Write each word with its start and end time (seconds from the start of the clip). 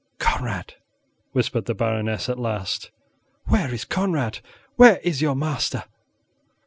"Conrad," 0.17 0.73
whispered 1.31 1.65
the 1.65 1.75
Baroness, 1.75 2.27
at 2.27 2.39
last. 2.39 2.89
"Where 3.45 3.71
is 3.71 3.85
Conrad? 3.85 4.39
Where 4.75 4.97
is 5.03 5.21
your 5.21 5.35
master?" 5.35 5.83